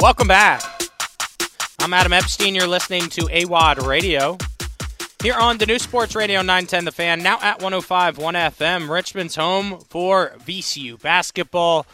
[0.00, 0.62] Welcome back.
[1.80, 2.54] I'm Adam Epstein.
[2.54, 4.38] You're listening to AWadd Radio.
[5.20, 9.80] Here on the new Sports Radio 910 The Fan, now at 105.1 FM, Richmond's home
[9.88, 11.84] for VCU basketball,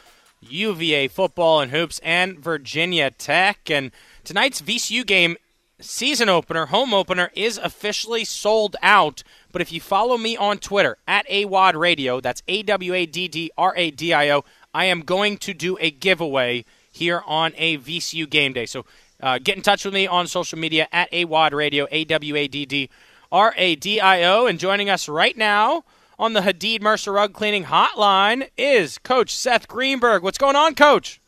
[0.42, 3.70] UVA football and hoops, and Virginia Tech.
[3.70, 3.90] And
[4.22, 5.38] tonight's VCU game,
[5.80, 9.22] season opener, home opener, is officially sold out.
[9.50, 13.28] But if you follow me on Twitter at AWadd Radio, that's A W A D
[13.28, 14.44] D R A D I O,
[14.74, 18.66] I am going to do a giveaway here on a VCU game day.
[18.66, 18.84] So
[19.20, 22.48] uh, get in touch with me on social media at AWadd Radio, A W A
[22.48, 22.90] D D
[23.32, 24.46] R A D I O.
[24.46, 25.84] And joining us right now
[26.18, 30.22] on the Hadid Mercer Rug Cleaning Hotline is Coach Seth Greenberg.
[30.22, 31.20] What's going on, Coach?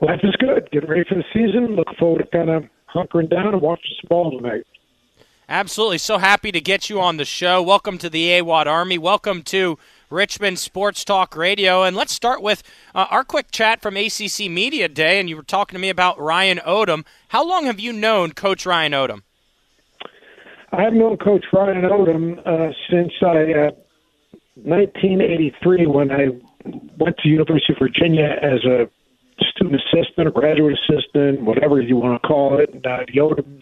[0.00, 0.68] Life is good.
[0.72, 1.76] Getting ready for the season.
[1.76, 2.64] Look forward to kind of
[2.94, 4.66] hunkering down and watching some ball tonight.
[5.48, 5.98] Absolutely.
[5.98, 7.62] So happy to get you on the show.
[7.62, 8.98] Welcome to the AWadd Army.
[8.98, 9.78] Welcome to
[10.12, 11.82] Richmond Sports Talk Radio.
[11.82, 12.62] And let's start with
[12.94, 15.18] uh, our quick chat from ACC Media Day.
[15.18, 17.04] And you were talking to me about Ryan Odom.
[17.28, 19.22] How long have you known Coach Ryan Odom?
[20.72, 23.70] I have known Coach Ryan Odom uh, since I, uh,
[24.54, 26.28] 1983 when I
[26.98, 28.88] went to University of Virginia as a
[29.50, 32.72] student assistant, a graduate assistant, whatever you want to call it.
[32.72, 33.60] And uh, the Odoms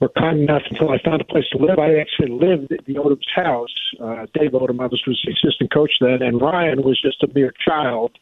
[0.00, 1.78] were kind enough until I found a place to live.
[1.78, 3.74] I actually lived at the Odom's house.
[4.00, 7.28] Uh, Dave Odom, I was, was the assistant coach then, and Ryan was just a
[7.34, 8.12] mere child.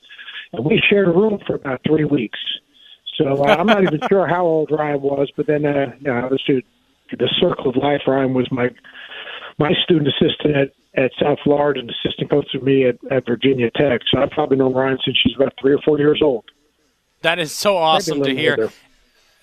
[0.53, 2.39] And we shared a room for about three weeks.
[3.17, 6.29] So uh, I'm not even sure how old Ryan was, but then, uh, you know,
[6.31, 6.63] the,
[7.11, 8.71] the circle of life, Ryan was my
[9.59, 13.71] my student assistant at, at South Florida and assistant coach with me at, at Virginia
[13.71, 14.01] Tech.
[14.11, 16.45] So I've probably known Ryan since she's about three or four years old.
[17.23, 18.53] That is so awesome to hear.
[18.53, 18.73] Older.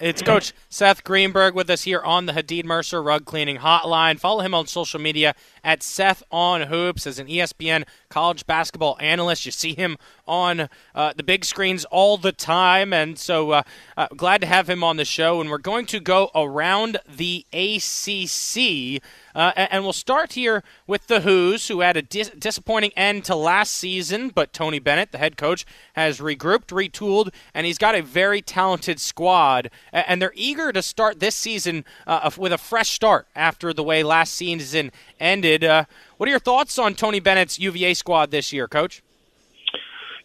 [0.02, 4.20] It's Coach Seth Greenberg with us here on the Hadid Mercer Rug Cleaning Hotline.
[4.20, 9.46] Follow him on social media at Seth on Hoops as an ESPN college basketball analyst.
[9.46, 13.64] You see him on uh, the big screens all the time, and so uh,
[13.98, 15.42] uh, glad to have him on the show.
[15.42, 19.02] And we're going to go around the ACC.
[19.34, 23.36] Uh, and we'll start here with the Hoos, who had a dis- disappointing end to
[23.36, 28.02] last season, but Tony Bennett, the head coach, has regrouped, retooled, and he's got a
[28.02, 29.70] very talented squad.
[29.94, 34.04] And they're eager to start this season uh, with a fresh start after the way
[34.04, 35.51] last season ended.
[35.64, 35.86] Uh,
[36.18, 39.02] what are your thoughts on Tony Bennett's UVA squad this year, Coach?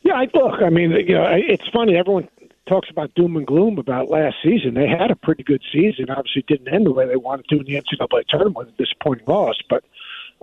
[0.02, 0.62] Yeah, I look.
[0.62, 1.96] I mean, you know, it's funny.
[1.96, 2.28] Everyone
[2.68, 4.74] talks about doom and gloom about last season.
[4.74, 6.10] They had a pretty good season.
[6.10, 9.26] Obviously, didn't end the way they wanted to in the NCAA tournament with a disappointing
[9.26, 9.56] loss.
[9.68, 9.84] But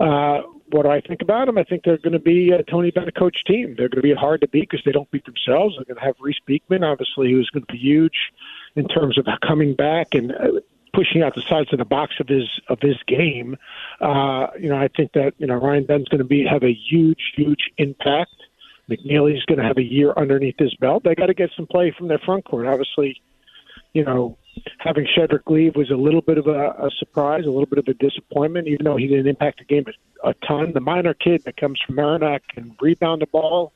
[0.00, 1.58] uh, what do I think about them?
[1.58, 3.74] I think they're going to be a Tony Bennett coach team.
[3.76, 5.76] They're going to be hard to beat because they don't beat themselves.
[5.76, 8.32] They're going to have Reece Beekman, obviously, who's going to be huge
[8.76, 10.60] in terms of coming back and uh,
[10.94, 13.56] pushing out the sides of the box of his of his game.
[14.00, 16.72] Uh, you know, I think that you know Ryan Ben's going to be have a
[16.72, 18.34] huge, huge impact.
[18.88, 21.04] McKneely's going to have a year underneath his belt.
[21.04, 22.66] They got to get some play from their front court.
[22.66, 23.20] Obviously,
[23.94, 24.36] you know,
[24.78, 27.88] having Shedrick leave was a little bit of a, a surprise, a little bit of
[27.88, 29.84] a disappointment, even though he didn't impact the game
[30.22, 30.72] a, a ton.
[30.72, 33.72] The minor kid that comes from Merrimack can rebound the ball,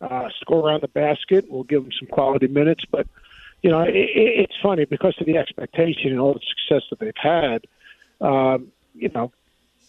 [0.00, 1.46] uh, score around the basket.
[1.48, 3.06] We'll give him some quality minutes, but
[3.66, 7.12] you know, it, it's funny because of the expectation and all the success that they've
[7.20, 7.66] had.
[8.20, 9.32] Um, you know,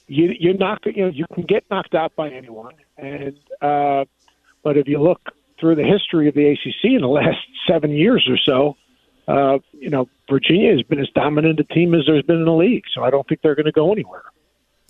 [0.08, 4.06] you you're not you know you can get knocked out by anyone, and uh,
[4.64, 5.22] but if you look
[5.60, 8.78] through the history of the ACC in the last seven years or so,
[9.28, 12.52] uh, you know, Virginia has been as dominant a team as there's been in the
[12.52, 12.86] league.
[12.96, 14.24] So I don't think they're going to go anywhere.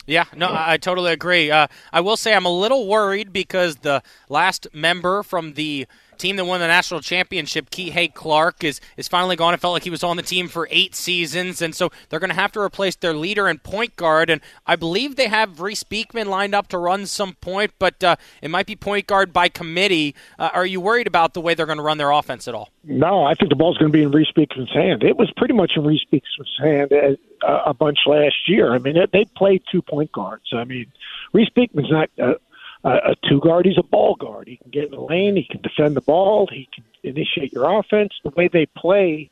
[0.05, 1.51] Yeah, no, I totally agree.
[1.51, 5.85] Uh, I will say I'm a little worried because the last member from the
[6.17, 9.53] team that won the national championship, Kihei Clark, is is finally gone.
[9.53, 12.29] It felt like he was on the team for eight seasons, and so they're going
[12.29, 14.29] to have to replace their leader and point guard.
[14.29, 18.15] And I believe they have Reece Beekman lined up to run some point, but uh,
[18.41, 20.15] it might be point guard by committee.
[20.37, 22.69] Uh, are you worried about the way they're going to run their offense at all?
[22.83, 25.03] No, I think the ball's going to be in Reece Beekman's hand.
[25.03, 27.17] It was pretty much in Reece Beekman's hand a,
[27.65, 28.73] a bunch last year.
[28.73, 30.45] I mean, they played two point guards.
[30.53, 30.91] I mean,
[31.33, 32.09] Reece Beekman's not.
[32.21, 32.35] Uh,
[32.83, 33.65] a two guard.
[33.65, 34.47] He's a ball guard.
[34.47, 35.35] He can get in the lane.
[35.35, 36.47] He can defend the ball.
[36.51, 38.13] He can initiate your offense.
[38.23, 39.29] The way they play,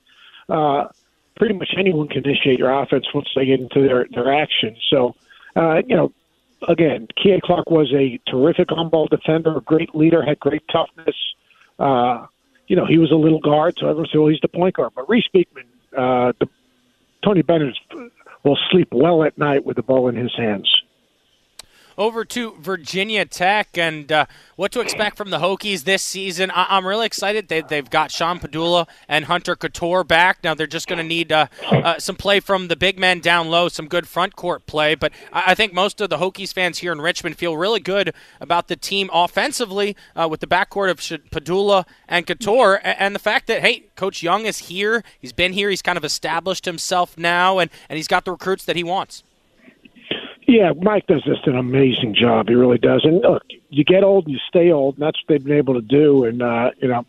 [0.50, 0.88] uh,
[1.38, 4.76] pretty much anyone can initiate your offense once they get into their their action.
[4.90, 5.16] So,
[5.56, 6.12] uh, you know,
[6.68, 11.16] again, Kihei Clark was a terrific on ball defender, a great leader, had great toughness.
[11.80, 12.26] Uh,
[12.68, 14.94] you know, he was a little guard, so everyone said, well, he's the point guard.
[14.96, 15.66] But Reece Beekman,
[15.96, 16.50] uh, the,
[17.24, 17.78] Tony Bennett
[18.44, 20.70] will sleep well at night with the ball in his hands.
[21.98, 24.26] Over to Virginia Tech and uh,
[24.58, 26.52] what to expect from the Hokies this season.
[26.52, 27.48] I- am really excited.
[27.48, 30.44] They- they've got Sean Pedulla and Hunter Cattoor back.
[30.44, 33.50] Now they're just going to need uh, uh, some play from the big men down
[33.50, 34.94] low, some good front court play.
[34.96, 38.14] But I, I think most of the Hokies fans here in Richmond feel really good
[38.42, 43.20] about the team offensively uh, with the backcourt of Padula and Cattoor, and, and the
[43.20, 45.02] fact that hey, Coach Young is here.
[45.18, 45.70] He's been here.
[45.70, 49.24] He's kind of established himself now, and, and he's got the recruits that he wants.
[50.48, 52.50] Yeah, Mike does just an amazing job.
[52.50, 53.04] He really does.
[53.04, 55.74] And look, you get old, and you stay old, and that's what they've been able
[55.74, 56.26] to do.
[56.26, 57.06] And uh, you know,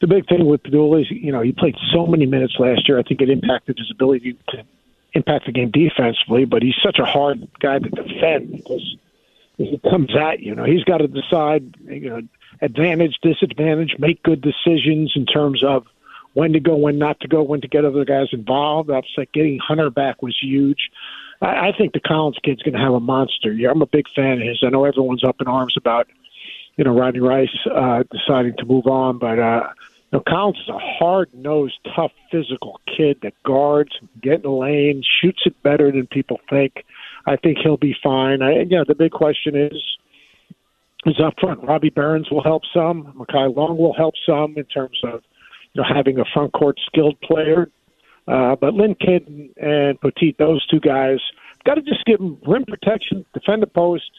[0.00, 2.98] the big thing with Pedulla is, you know, he played so many minutes last year.
[2.98, 4.64] I think it impacted his ability to
[5.14, 6.44] impact the game defensively.
[6.44, 8.96] But he's such a hard guy to defend because
[9.56, 10.54] he comes at you.
[10.54, 12.20] Know, he's got to decide, you know,
[12.60, 15.86] advantage, disadvantage, make good decisions in terms of
[16.34, 18.90] when to go, when not to go, when to get other guys involved.
[18.90, 20.90] That's like getting Hunter back was huge.
[21.40, 23.70] I, I think the Collins kid's going to have a monster year.
[23.70, 24.62] I'm a big fan of his.
[24.64, 26.08] I know everyone's up in arms about,
[26.76, 29.68] you know, Rodney Rice uh, deciding to move on, but uh,
[30.12, 33.92] you know, Collins is a hard-nosed, tough, physical kid that guards,
[34.22, 36.84] get in the lane, shoots it better than people think.
[37.26, 38.40] I think he'll be fine.
[38.40, 39.82] I, you know, the big question is
[41.06, 41.62] is up front.
[41.62, 43.14] Robbie Beran will help some.
[43.16, 45.22] Mekhi Long will help some in terms of
[45.72, 47.70] you know having a front court skilled player.
[48.28, 49.26] Uh, but Lynn Kidd
[49.56, 51.18] and Poteat, those two guys,
[51.64, 54.10] got to just give them rim protection, defend the post,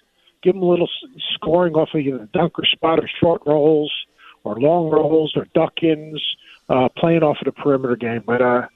[0.43, 0.89] give them a little
[1.33, 3.91] scoring off of either dunker spot or short rolls
[4.43, 6.21] or long rolls or duck ins,
[6.69, 8.23] uh, playing off of the perimeter game.
[8.25, 8.67] But uh,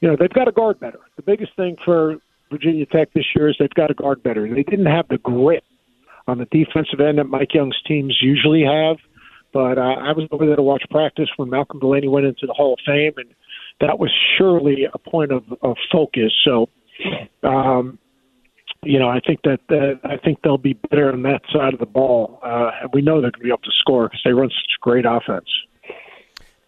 [0.00, 1.00] you know they've got to guard better.
[1.16, 2.18] The biggest thing for
[2.50, 4.46] Virginia Tech this year is they've got to guard better.
[4.48, 5.64] They didn't have the grit
[6.26, 8.96] on the defensive end that Mike Young's teams usually have.
[9.52, 12.52] But uh, I was over there to watch practice when Malcolm Delaney went into the
[12.52, 13.28] Hall of Fame, and
[13.80, 16.32] that was surely a point of, of focus.
[16.44, 16.68] So,
[17.42, 17.98] um,
[18.82, 19.60] you know, I think that
[20.04, 23.20] I think they'll be better on that side of the ball, uh, and we know
[23.20, 25.48] they're going to be able to score because they run such great offense.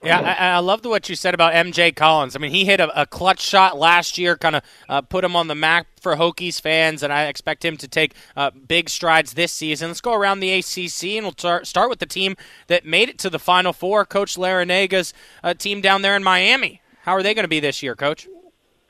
[0.03, 2.37] Yeah, I, I loved what you said about MJ Collins.
[2.37, 5.35] I mean, he hit a, a clutch shot last year, kind of uh, put him
[5.35, 9.35] on the map for Hokies fans, and I expect him to take uh, big strides
[9.35, 9.89] this season.
[9.89, 12.37] Let's go around the ACC, and we'll tar- start with the team
[12.69, 15.13] that made it to the Final Four, Coach Larranaga's
[15.43, 16.81] uh, team down there in Miami.
[17.07, 18.29] How are they going to be this year, Coach?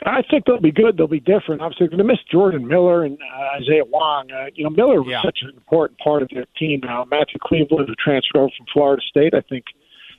[0.04, 0.96] I think they'll be good.
[0.96, 1.62] They'll be different.
[1.62, 4.30] Obviously, they're going to miss Jordan Miller and uh, Isaiah Wong.
[4.30, 5.22] Uh, you know, Miller was yeah.
[5.22, 7.06] such an important part of their team now.
[7.10, 9.66] Matthew Cleveland, who transferred from Florida State, I think–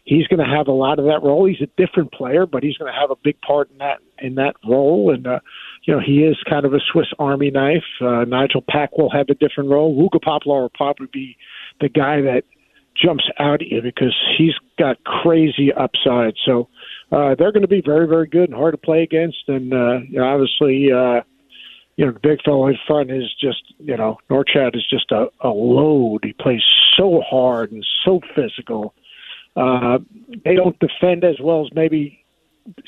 [0.07, 1.45] he's going to have a lot of that role.
[1.45, 4.35] He's a different player, but he's going to have a big part in that in
[4.35, 5.13] that role.
[5.13, 5.39] And uh,
[5.83, 7.83] you know, he is kind of a Swiss Army knife.
[8.01, 9.95] Uh, Nigel Pack will have a different role.
[9.95, 11.37] Wooga Poplar will probably be
[11.81, 12.43] the guy that
[12.95, 16.33] jumps out at you because he's got crazy upside.
[16.45, 16.69] So
[17.11, 19.43] uh, they're going to be very, very good and hard to play against.
[19.47, 21.21] And uh, you know, obviously, uh,
[21.95, 25.27] you know, the big fellow in front is just, you know, Norchad is just a,
[25.41, 26.19] a load.
[26.23, 26.61] He plays
[26.95, 28.93] so hard and so physical.
[29.55, 29.97] Uh,
[30.45, 32.23] they don't defend as well as maybe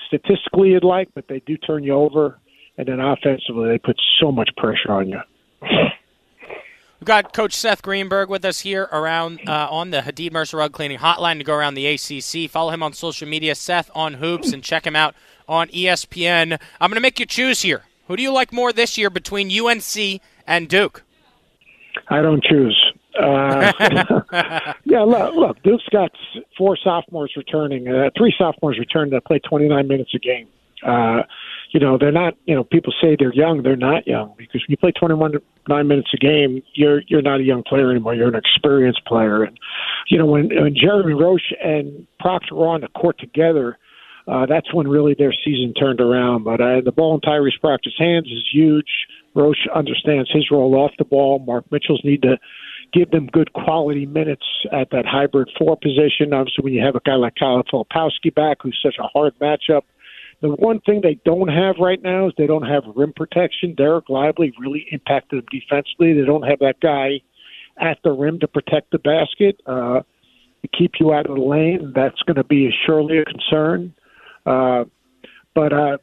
[0.07, 2.39] statistically you'd like, but they do turn you over.
[2.77, 5.19] And then offensively, they put so much pressure on you.
[7.00, 10.74] We've got Coach Seth Greenberg with us here around uh, on the Hadid Mercer Rug
[10.74, 12.51] Cleaning Hotline to go around the ACC.
[12.51, 15.16] Follow him on social media, Seth on Hoops, and check him out
[15.48, 16.60] on ESPN.
[16.81, 17.84] I'm going to make you choose here.
[18.07, 21.04] Who do you like more this year between UNC and Duke?
[22.10, 22.94] I don't choose.
[23.18, 23.72] Uh,
[24.84, 26.12] yeah, look, look, Duke's got
[26.57, 30.50] four sophomores returning, uh, three sophomores returning that play 29 minutes a game.
[30.86, 31.24] Uh,
[31.69, 33.62] you know, they're not, you know, people say they're young.
[33.62, 35.33] They're not young because when you play 21
[35.68, 38.16] nine minutes a game, you're you're not a young player anymore.
[38.16, 39.44] You're an experienced player.
[39.44, 39.57] And,
[40.07, 43.77] you know, when, when Jeremy Roach and Proctor were on the court together,
[44.27, 46.43] uh, that's when really their season turned around.
[46.43, 48.89] But uh, the ball in Tyrese Proctor's hands is huge.
[49.36, 51.39] Roach understands his role off the ball.
[51.39, 52.38] Mark Mitchell's need to
[52.91, 56.34] give them good quality minutes at that hybrid four position.
[56.34, 59.84] Obviously, when you have a guy like Kyle Filipowski back, who's such a hard matchup.
[60.41, 63.75] The one thing they don't have right now is they don't have rim protection.
[63.75, 66.13] Dereck Lively really impacted them defensively.
[66.13, 67.22] They don't have that guy
[67.79, 70.01] at the rim to protect the basket, uh,
[70.62, 71.91] to keep you out of the lane.
[71.93, 73.93] That's going to be surely a concern.
[74.46, 74.86] Uh,
[75.53, 75.98] but uh,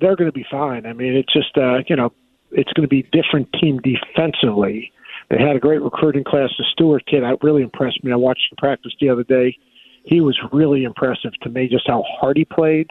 [0.00, 0.86] they're going to be fine.
[0.86, 2.12] I mean, it's just uh, you know,
[2.52, 4.92] it's going to be different team defensively.
[5.28, 6.50] They had a great recruiting class.
[6.58, 8.10] The Stewart kid I really impressed me.
[8.10, 9.56] I watched him practice the other day.
[10.04, 12.90] He was really impressive to me, just how hard he played.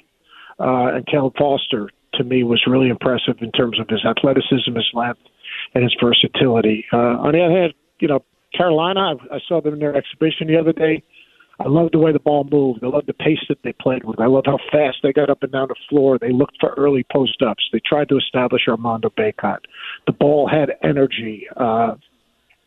[0.59, 4.89] Uh, and Caleb Foster, to me, was really impressive in terms of his athleticism, his
[4.93, 5.21] length,
[5.73, 6.85] and his versatility.
[6.91, 8.23] Uh, on the other hand, you know,
[8.55, 11.03] Carolina, I, I saw them in their exhibition the other day.
[11.59, 12.83] I love the way the ball moved.
[12.83, 14.19] I love the pace that they played with.
[14.19, 16.17] I love how fast they got up and down the floor.
[16.17, 17.63] They looked for early post ups.
[17.73, 19.59] They tried to establish Armando Bacot.
[20.05, 21.47] The ball had energy.
[21.57, 21.95] Uh,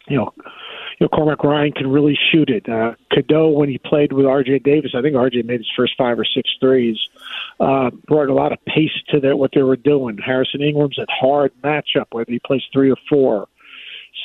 [0.09, 2.69] you know, you know, Cormac Ryan can really shoot it.
[2.69, 4.61] Uh, Cadeau, when he played with R.J.
[4.61, 5.43] Davis, I think R.J.
[5.43, 6.99] made his first five or six threes.
[7.61, 10.19] Uh, brought a lot of pace to their, what they were doing.
[10.19, 13.47] Harrison Ingram's a hard matchup, whether he plays three or four.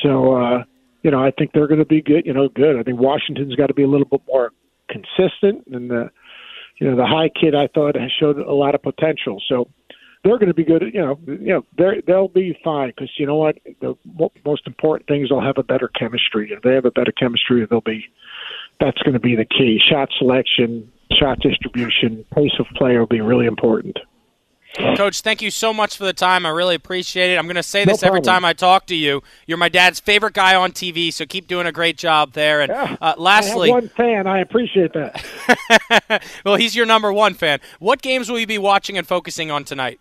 [0.02, 0.64] So, uh,
[1.04, 2.26] you know, I think they're going to be good.
[2.26, 2.78] You know, good.
[2.78, 4.52] I think Washington's got to be a little bit more
[4.90, 6.10] consistent, and the,
[6.80, 9.42] you know, the high kid I thought has showed a lot of potential.
[9.48, 9.68] So
[10.24, 10.84] they're going to be good.
[10.94, 13.96] You know, you know, they they'll be fine because you know what, the
[14.46, 16.52] most important thing is they'll have a better chemistry.
[16.52, 18.06] If they have a better chemistry, they'll be.
[18.80, 19.80] That's going to be the key.
[19.90, 23.98] Shot selection, shot distribution, pace of play will be really important.
[24.96, 26.46] Coach, thank you so much for the time.
[26.46, 27.38] I really appreciate it.
[27.38, 29.24] I'm going to say this no every time I talk to you.
[29.48, 32.62] You're my dad's favorite guy on TV, so keep doing a great job there.
[32.62, 36.24] And yeah, uh, lastly, one fan, I appreciate that.
[36.46, 37.60] well, he's your number one fan.
[37.80, 40.00] What games will you be watching and focusing on tonight?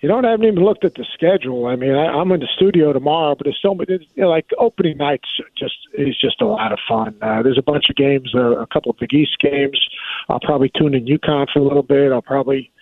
[0.00, 1.66] You know, I haven't even looked at the schedule.
[1.66, 4.08] I mean, I, I'm in the studio tomorrow, but there's so many.
[4.14, 5.28] You know, like opening nights,
[5.58, 7.16] just is just a lot of fun.
[7.20, 9.78] Uh, there's a bunch of games, uh, a couple of Big East games.
[10.30, 12.12] I'll probably tune in UConn for a little bit.
[12.12, 12.72] I'll probably.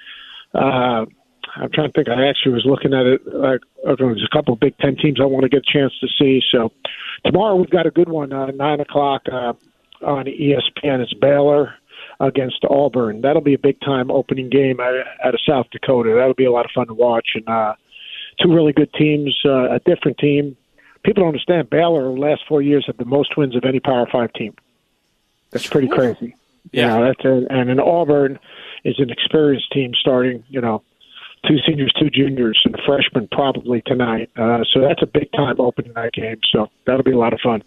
[0.54, 1.06] Uh,
[1.56, 2.08] I'm trying to think.
[2.08, 3.20] I actually was looking at it.
[3.26, 3.60] Like,
[3.98, 6.40] there's a couple of Big Ten teams I want to get a chance to see.
[6.52, 6.70] So
[7.24, 8.32] tomorrow we've got a good one.
[8.32, 9.54] Uh, nine o'clock uh,
[10.04, 11.00] on ESPN.
[11.00, 11.74] It's Baylor
[12.20, 13.20] against Auburn.
[13.20, 16.14] That'll be a big time opening game out, of South Dakota.
[16.16, 17.30] That'll be a lot of fun to watch.
[17.34, 17.74] And uh,
[18.42, 20.56] two really good teams, uh, a different team.
[21.04, 24.06] People don't understand Baylor the last four years have the most wins of any Power
[24.10, 24.54] Five team.
[25.50, 26.34] That's pretty crazy.
[26.72, 28.38] Yeah, you know, that's a, and an Auburn
[28.84, 30.44] is an experienced team starting.
[30.48, 30.82] You know,
[31.46, 34.30] two seniors, two juniors, and a freshman probably tonight.
[34.36, 36.40] Uh, so that's a big time opening night game.
[36.52, 37.62] So that'll be a lot of fun.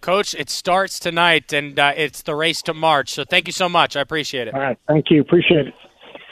[0.00, 3.10] Coach, it starts tonight, and uh, it's the race to March.
[3.10, 3.96] So thank you so much.
[3.96, 4.54] I appreciate it.
[4.54, 4.78] All right.
[4.88, 5.20] Thank you.
[5.20, 5.74] Appreciate it.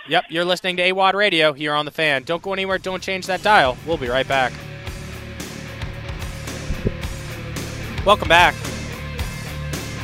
[0.07, 2.25] Yep, you're listening to AWadd Radio here on The Fan.
[2.25, 2.77] Don't go anywhere.
[2.77, 3.79] Don't change that dial.
[3.87, 4.53] We'll be right back.
[8.05, 8.55] Welcome back.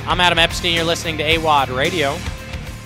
[0.07, 0.75] I'm Adam Epstein.
[0.75, 2.17] You're listening to AWadd Radio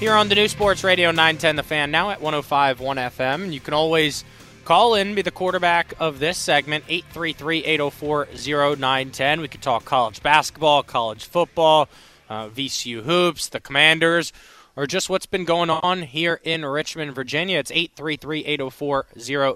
[0.00, 3.52] here on the new Sports Radio 910 The Fan, now at 105.1 FM.
[3.52, 4.24] You can always
[4.64, 8.28] Call in, be the quarterback of this segment, 833 804
[8.76, 9.42] 0910.
[9.42, 11.86] We could talk college basketball, college football,
[12.30, 14.32] uh, VCU hoops, the commanders,
[14.74, 17.58] or just what's been going on here in Richmond, Virginia.
[17.58, 19.06] It's 833 804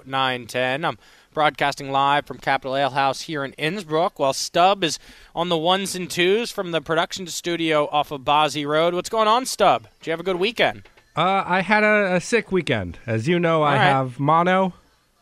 [0.04, 0.84] 0910.
[0.84, 0.98] I'm
[1.32, 4.98] broadcasting live from Capital Ale House here in Innsbrook, while Stub is
[5.34, 8.92] on the ones and twos from the production studio off of Basie Road.
[8.92, 9.84] What's going on, Stub?
[10.00, 10.82] Did you have a good weekend?
[11.16, 12.98] Uh, I had a, a, sick weekend.
[13.04, 13.82] As you know, All I right.
[13.82, 14.74] have mono,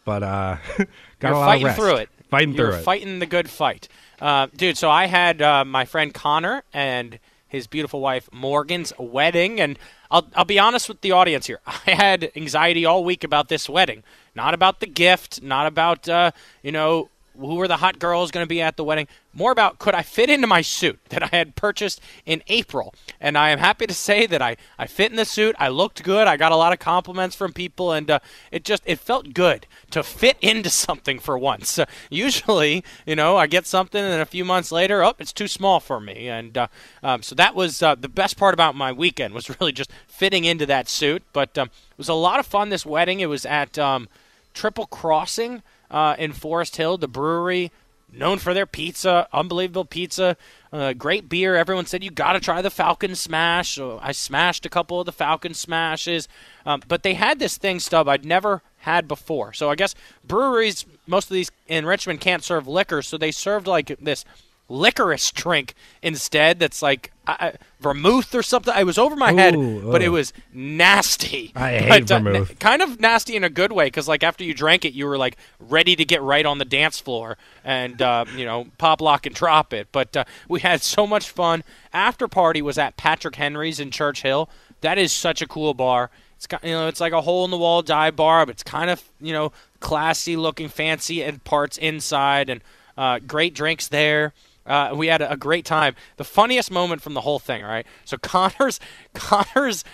[0.07, 0.89] but uh, got
[1.23, 1.79] You're a lot fighting of rest.
[1.81, 2.09] through it.
[2.31, 2.83] Fighting You're through it.
[2.85, 3.89] Fighting the good fight,
[4.23, 4.79] uh, dude.
[4.79, 9.79] So I had uh, my friend Connor and his beautiful wife Morgan's wedding, and
[10.11, 11.61] I'll I'll be honest with the audience here.
[11.67, 14.03] I had anxiety all week about this wedding,
[14.35, 16.31] not about the gift, not about uh,
[16.63, 19.07] you know who were the hot girls going to be at the wedding.
[19.33, 22.95] More about could I fit into my suit that I had purchased in April.
[23.21, 25.55] And I am happy to say that I, I fit in the suit.
[25.59, 26.27] I looked good.
[26.27, 28.19] I got a lot of compliments from people, and uh,
[28.51, 31.79] it just it felt good to fit into something for once.
[31.79, 35.49] Uh, usually, you know, I get something, and a few months later, oh, it's too
[35.49, 36.29] small for me.
[36.29, 36.69] And uh,
[37.03, 40.45] um, so that was uh, the best part about my weekend was really just fitting
[40.45, 41.23] into that suit.
[41.33, 42.69] But um, it was a lot of fun.
[42.69, 43.21] This wedding.
[43.21, 44.09] It was at um,
[44.55, 47.71] Triple Crossing uh, in Forest Hill, the brewery,
[48.13, 50.37] known for their pizza, unbelievable pizza,
[50.73, 51.55] uh, great beer.
[51.57, 53.75] Everyone said you got to try the Falcon Smash.
[53.75, 56.29] So I smashed a couple of the Falcon Smashes,
[56.65, 59.53] um, but they had this thing stub I'd never had before.
[59.53, 63.67] So I guess breweries, most of these in Richmond can't serve liquor, so they served
[63.67, 64.25] like this
[64.69, 68.73] licorice drink instead that's like uh, vermouth or something.
[68.75, 69.55] I was over my Ooh, head,
[69.91, 71.53] but it was nasty.
[71.55, 72.59] I hate but, uh, vermouth.
[72.59, 75.19] Kind of nasty in a good way because like after you drank it, you were
[75.19, 79.27] like ready to get right on the dance floor and uh, you know pop lock
[79.27, 79.89] and drop it.
[79.93, 81.65] But uh, we had so much fun.
[81.93, 84.49] After party was at Patrick Henry's in Church Hill.
[84.83, 86.11] That is such a cool bar.
[86.37, 88.91] It's you know it's like a hole in the wall dive bar, but it's kind
[88.91, 92.61] of you know classy looking, fancy and parts inside, and
[92.97, 94.33] uh, great drinks there.
[94.67, 95.95] Uh, we had a great time.
[96.17, 97.87] The funniest moment from the whole thing, right?
[98.05, 98.81] So Connor's
[99.15, 99.85] Connor's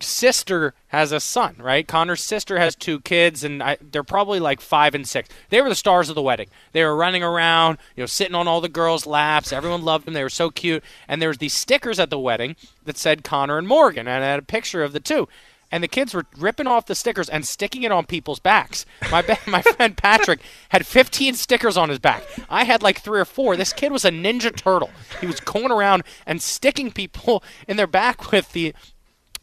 [0.00, 1.86] sister has a son, right?
[1.86, 5.28] Connor's sister has two kids, and I, they're probably like five and six.
[5.50, 6.48] They were the stars of the wedding.
[6.72, 9.52] They were running around, you know, sitting on all the girls' laps.
[9.52, 10.14] Everyone loved them.
[10.14, 10.82] They were so cute.
[11.08, 14.28] And there was these stickers at the wedding that said Connor and Morgan, and I
[14.28, 15.28] had a picture of the two
[15.74, 18.86] and the kids were ripping off the stickers and sticking it on people's backs.
[19.10, 20.38] My my friend Patrick
[20.68, 22.22] had 15 stickers on his back.
[22.48, 23.56] I had like three or four.
[23.56, 24.90] This kid was a ninja turtle.
[25.20, 28.72] He was going around and sticking people in their back with the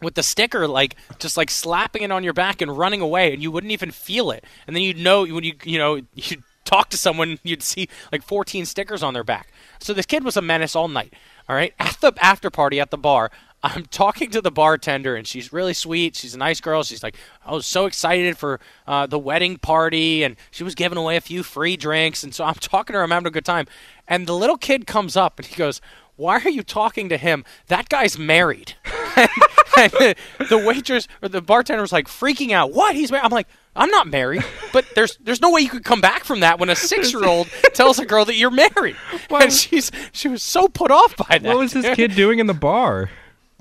[0.02, 3.44] with the sticker like just like slapping it on your back and running away and
[3.44, 6.38] you wouldn't even feel it and then you'd know when you you know you
[6.72, 9.52] talk to someone, you'd see like 14 stickers on their back.
[9.80, 11.14] So this kid was a menace all night.
[11.50, 13.30] All right, at the after party at the bar,
[13.64, 16.16] I'm talking to the bartender, and she's really sweet.
[16.16, 16.82] She's a nice girl.
[16.84, 17.16] She's like,
[17.46, 21.22] I was so excited for uh, the wedding party, and she was giving away a
[21.22, 22.24] few free drinks.
[22.24, 23.68] And so I'm talking to her, I'm having a good time.
[24.08, 25.80] And the little kid comes up, and he goes,
[26.16, 27.46] Why are you talking to him?
[27.68, 28.74] That guy's married.
[29.16, 29.30] and,
[29.78, 30.16] and the,
[30.50, 32.74] the waitress or the bartender was like freaking out.
[32.74, 32.96] What?
[32.96, 33.26] He's married?
[33.26, 36.42] I'm like, I'm not married, but there's there's no way you could come back from
[36.42, 38.98] that when a six year old tells a girl that you're married.
[39.30, 41.44] Well- and she's she was so put off by that.
[41.44, 43.10] What was this kid doing in the bar?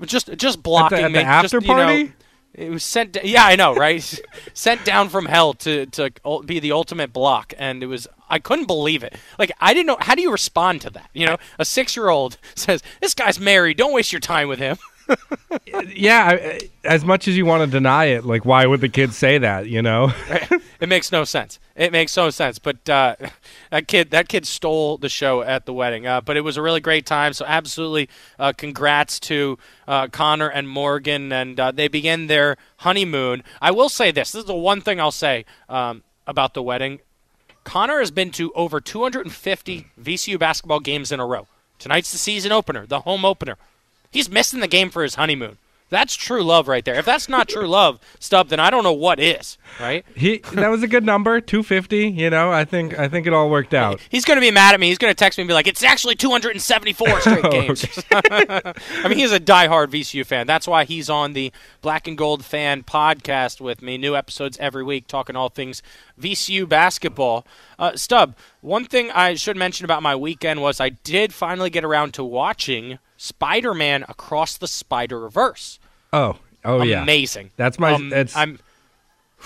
[0.05, 1.23] Just just blocking at the me.
[1.23, 2.13] after just, you know, party?
[2.53, 3.17] it was sent.
[3.23, 4.01] Yeah, I know, right?
[4.53, 6.11] sent down from hell to to
[6.45, 8.07] be the ultimate block, and it was.
[8.29, 9.15] I couldn't believe it.
[9.37, 9.97] Like I didn't know.
[9.99, 11.09] How do you respond to that?
[11.13, 13.77] You know, a six year old says, "This guy's married.
[13.77, 14.77] Don't waste your time with him."
[15.87, 19.37] Yeah, as much as you want to deny it, like why would the kids say
[19.37, 19.67] that?
[19.67, 20.13] You know?
[20.79, 21.59] it makes no sense.
[21.75, 22.59] It makes no sense.
[22.59, 23.15] But uh,
[23.71, 26.07] that kid, that kid stole the show at the wedding.
[26.07, 27.33] Uh, but it was a really great time.
[27.33, 33.43] So absolutely, uh, congrats to uh, Connor and Morgan, and uh, they begin their honeymoon.
[33.61, 36.99] I will say this: this is the one thing I'll say um, about the wedding.
[37.63, 41.47] Connor has been to over 250 VCU basketball games in a row.
[41.77, 43.57] Tonight's the season opener, the home opener.
[44.11, 45.57] He's missing the game for his honeymoon.
[45.91, 46.95] That's true love right there.
[46.95, 50.05] If that's not true love, Stub, then I don't know what is, right?
[50.15, 52.07] He that was a good number, two fifty.
[52.07, 53.99] You know, I think I think it all worked out.
[54.09, 54.87] He's going to be mad at me.
[54.87, 58.73] He's going to text me and be like, "It's actually 274 straight games." I
[59.09, 60.47] mean, he's a diehard VCU fan.
[60.47, 61.51] That's why he's on the
[61.81, 63.97] Black and Gold Fan podcast with me.
[63.97, 65.83] New episodes every week, talking all things
[66.19, 67.45] VCU basketball.
[67.77, 71.83] Uh, Stub, one thing I should mention about my weekend was I did finally get
[71.83, 75.77] around to watching Spider-Man Across the Spider-Verse.
[76.11, 77.51] Oh, oh yeah, Amazing.
[77.55, 78.57] That's my- Um, that's- I'm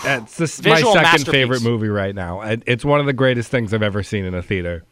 [0.04, 2.42] that's this, my second favorite movie right now.
[2.42, 4.84] It's one of the greatest things I've ever seen in a theater.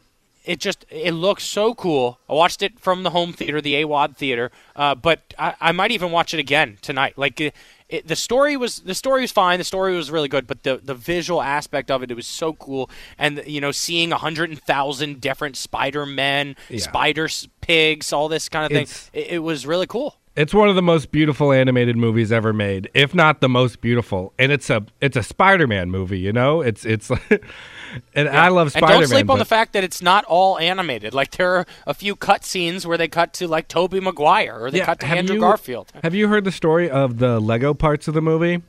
[0.46, 2.20] it just it looks so cool.
[2.30, 5.92] I watched it from the home theater, the AWadd theater, uh, but I, I might
[5.92, 7.18] even watch it again tonight.
[7.18, 7.54] Like it,
[7.94, 10.80] it, the story was the story was fine, the story was really good, but the
[10.84, 14.58] the visual aspect of it it was so cool, and you know seeing a hundred
[14.64, 16.80] thousand different Spider Men, Yeah.
[16.80, 17.30] Spider
[17.62, 20.18] pigs, all this kind of thing, it, it was really cool.
[20.36, 24.34] It's one of the most beautiful animated movies ever made, if not the most beautiful.
[24.40, 26.62] And it's a it's a Spider-Man movie, you know?
[26.62, 27.12] It's it's
[28.16, 29.00] and I love And Spider-Man.
[29.00, 31.14] don't sleep on the fact that it's not all animated.
[31.14, 34.72] Like there are a few cut scenes where they cut to like Tobey Maguire or
[34.72, 35.92] they Yeah, cut to have Andrew you- Garfield.
[36.04, 38.62] Have you heard the story of the Lego parts of the movie?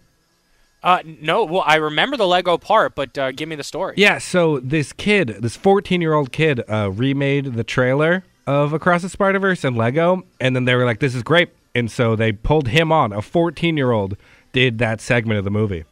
[0.83, 3.95] Uh, no, well, I remember the Lego part, but uh, give me the story.
[3.97, 9.01] Yeah, so this kid, this 14 year old kid, uh, remade the trailer of Across
[9.01, 12.15] the Spider Verse and Lego, and then they were like, "This is great," and so
[12.15, 13.15] they pulled him on.
[13.15, 14.19] A 14 year old
[14.53, 15.85] did that segment of the movie.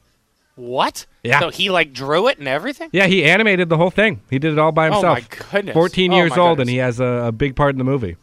[0.55, 1.07] What?
[1.25, 1.41] Yeah.
[1.41, 2.91] So he like drew it and everything?
[2.93, 4.21] Yeah, he animated the whole thing.
[4.31, 5.05] He did it all by himself.
[5.05, 5.75] Oh, my goodness.
[5.75, 6.63] 14 Oh, years old, goodness.
[6.65, 8.17] and he has a, a big part in the movie.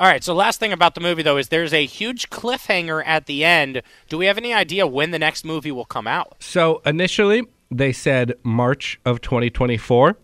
[0.00, 0.24] All right.
[0.24, 3.82] So last thing about the movie though is there's a huge cliffhanger at the end.
[4.08, 6.36] Do we have any idea when the next movie will come out?
[6.40, 10.16] So initially, they said March of 2024.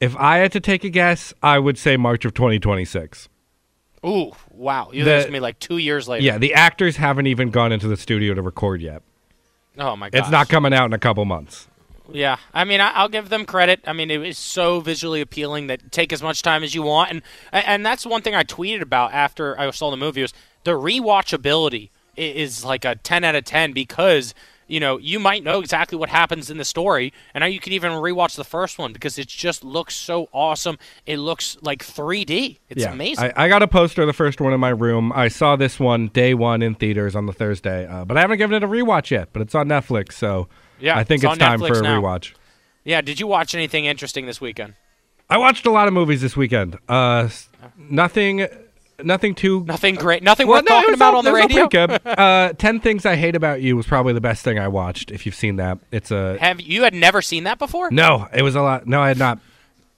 [0.00, 3.28] If I had to take a guess, I would say March of 2026.
[4.04, 4.90] Ooh, wow!
[4.92, 6.24] You The- think it's gonna be like two years later?
[6.24, 9.02] Yeah, the actors haven't even gone into the studio to record yet.
[9.78, 10.18] Oh my god.
[10.18, 11.68] It's not coming out in a couple months.
[12.12, 13.80] Yeah, I mean, I, I'll give them credit.
[13.86, 17.10] I mean, it was so visually appealing that take as much time as you want,
[17.10, 20.32] and and that's one thing I tweeted about after I saw the movie was
[20.64, 24.34] the rewatchability is like a ten out of ten because
[24.66, 27.72] you know you might know exactly what happens in the story, and now you can
[27.72, 30.78] even rewatch the first one because it just looks so awesome.
[31.06, 32.58] It looks like 3D.
[32.68, 33.32] It's yeah, amazing.
[33.36, 35.12] I, I got a poster of the first one in my room.
[35.14, 38.38] I saw this one day one in theaters on the Thursday, uh, but I haven't
[38.38, 39.28] given it a rewatch yet.
[39.32, 40.48] But it's on Netflix, so
[40.80, 42.00] Yeah, I think it's it's, time Netflix for a now.
[42.02, 42.34] rewatch.
[42.84, 43.00] yeah.
[43.00, 44.74] Did you watch anything interesting this weekend?
[45.28, 46.78] I watched a lot of movies this weekend.
[46.88, 47.28] Uh,
[47.76, 48.46] nothing,
[49.02, 49.64] nothing too.
[49.64, 50.22] Nothing great.
[50.22, 51.94] Nothing Well, worth no, talking about all- on the it was all radio.
[52.12, 55.10] uh, Ten Things I Hate About You was probably the best thing I watched.
[55.10, 57.90] If you've seen that, it's a Have you had never seen that before?
[57.90, 58.28] no.
[58.32, 58.86] It was a lot.
[58.86, 59.38] No, I had not.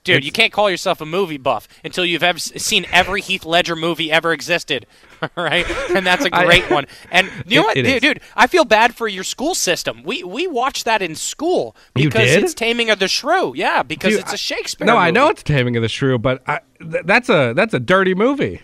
[0.05, 3.45] Dude, It's- you can't call yourself a movie buff until you've ever seen every Heath
[3.45, 4.87] Ledger movie ever existed,
[5.21, 5.69] all right?
[5.91, 6.87] And that's a great one.
[7.11, 8.21] And you know It- what, it dude, dude?
[8.35, 10.03] I feel bad for your school system.
[10.05, 13.55] We we watched that in school because it's Taming of the Shrew.
[13.55, 14.87] Yeah, because Dude, it's a Shakespeare.
[14.87, 17.81] No, I know it's Taming of the Shrew, but I, th- that's a that's a
[17.81, 18.63] dirty movie.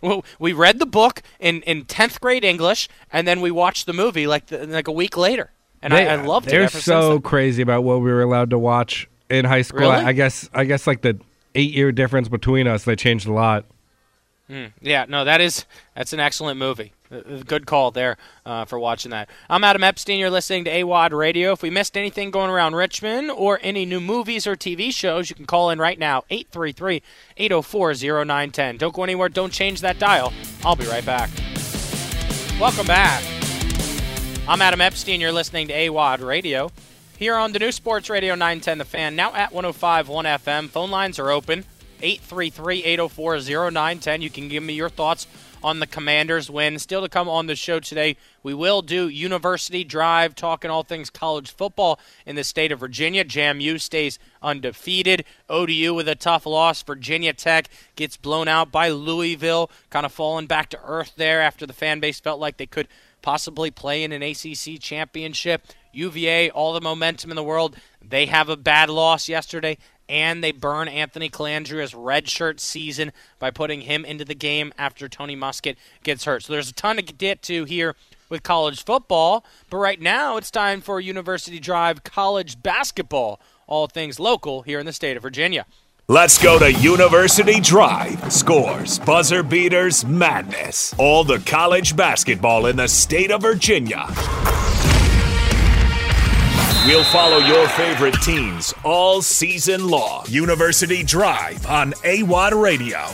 [0.00, 3.92] Well, we read the book in in tenth grade English, and then we watched the
[3.92, 5.50] movie like the, like a week later,
[5.82, 6.70] and I, I loved they're it.
[6.70, 9.80] Since so crazy about what we were allowed to watch in high school.
[9.80, 9.92] Really?
[9.92, 11.18] I, I guess I guess like the
[11.54, 13.64] eight year difference between us, they changed a lot.
[14.48, 14.66] Hmm.
[14.80, 16.92] Yeah, no, that is that's an excellent movie.
[17.08, 19.28] Good call there uh, for watching that.
[19.48, 20.18] I'm Adam Epstein.
[20.18, 21.52] You're listening to AWadd Radio.
[21.52, 25.36] If we missed anything going around Richmond or any new movies or TV shows, you
[25.36, 27.02] can call in right now, 833
[27.36, 28.76] 804 0910.
[28.78, 29.28] Don't go anywhere.
[29.28, 30.32] Don't change that dial.
[30.64, 31.30] I'll be right back.
[32.60, 33.22] Welcome back.
[34.48, 35.20] I'm Adam Epstein.
[35.20, 36.72] You're listening to AWadd Radio.
[37.16, 40.68] Here on the new Sports Radio 910 The Fan, now at 105.1 FM.
[40.68, 41.64] Phone lines are open,
[42.02, 43.38] 833 804
[43.70, 44.22] 0910.
[44.22, 45.26] You can give me your thoughts
[45.62, 46.78] on the Commanders win.
[46.78, 51.10] Still to come on the show today, we will do University Drive, talking all things
[51.10, 53.24] college football in the state of Virginia.
[53.24, 55.24] JMU stays undefeated.
[55.48, 56.82] ODU with a tough loss.
[56.82, 61.66] Virginia Tech gets blown out by Louisville, kind of falling back to earth there after
[61.66, 62.88] the fan base felt like they could
[63.22, 65.66] possibly play in an ACC championship.
[65.92, 67.76] UVA, all the momentum in the world.
[68.06, 73.82] They have a bad loss yesterday and they burn Anthony Colandrea's redshirt season by putting
[73.82, 76.44] him into the game after Tony Muskett gets hurt.
[76.44, 77.94] So there's a ton to get to here
[78.28, 84.18] with college football, but right now it's time for University Drive college basketball, all things
[84.18, 85.66] local here in the state of Virginia.
[86.08, 88.32] Let's go to University Drive.
[88.32, 90.94] Scores, buzzer beaters, madness.
[90.98, 94.06] All the college basketball in the state of Virginia.
[96.86, 100.24] We'll follow your favorite teams all season long.
[100.28, 103.08] University Drive on AWadd Radio.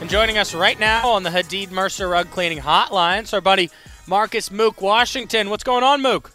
[0.00, 3.68] And joining us right now on the Hadid Mercer Rug Cleaning Hotline is our buddy
[4.06, 5.50] Marcus Mook Washington.
[5.50, 6.32] What's going on, Mook?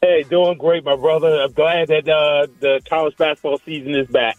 [0.00, 1.42] Hey, doing great, my brother.
[1.42, 4.38] I'm glad that uh, the college basketball season is back.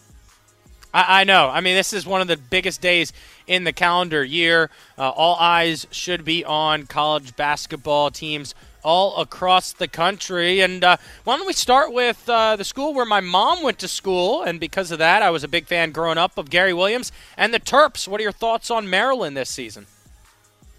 [0.93, 1.49] I, I, know.
[1.49, 3.11] I mean, this is one of the biggest days
[3.47, 4.69] in the calendar year.
[4.97, 8.55] Uh, all eyes should be on college basketball teams
[8.85, 10.61] all across the country.
[10.61, 13.87] And uh, why don't we start with uh, the school where my mom went to
[13.87, 14.43] school?
[14.43, 17.53] And because of that, I was a big fan growing up of Gary Williams and
[17.53, 18.07] the Terps.
[18.07, 19.87] What are your thoughts on Maryland this season?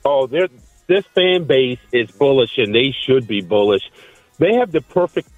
[0.04, 3.82] Oh, this fan base is bullish, and they should be bullish.
[4.38, 5.28] They have the perfect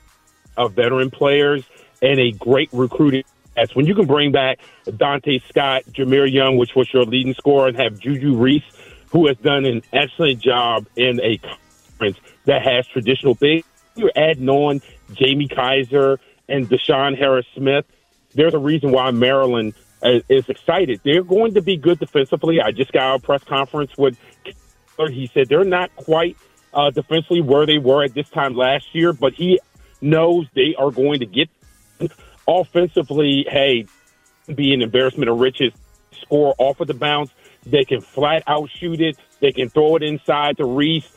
[0.59, 1.65] of veteran players
[2.03, 3.75] and a great recruiting class.
[3.75, 4.59] When you can bring back
[4.97, 8.63] Dante Scott, Jahmir Young, which was your leading scorer, and have Juju Reese,
[9.11, 13.65] who has done an excellent job in a conference that has traditional big.
[13.95, 14.81] You're adding on
[15.13, 17.85] Jamie Kaiser and DeShawn Harris Smith.
[18.35, 21.01] There's a reason why Maryland is excited.
[21.05, 22.61] They're going to be good defensively.
[22.61, 24.19] I just got a press conference with
[25.11, 26.37] he said they're not quite
[26.75, 29.61] uh, defensively where they were at this time last year, but he
[30.01, 31.49] knows they are going to get
[32.49, 33.47] offensively.
[33.49, 33.87] Hey,
[34.53, 35.73] be an embarrassment of riches.
[36.23, 37.31] Score off of the bounce.
[37.65, 39.19] They can flat out shoot it.
[39.41, 41.09] They can throw it inside to Reese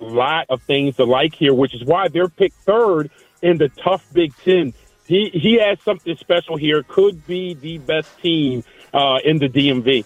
[0.00, 3.10] lot of things to like here, which is why they're picked third
[3.42, 4.72] in the tough Big Ten.
[5.06, 6.82] He he has something special here.
[6.82, 10.04] Could be the best team uh, in the DMV.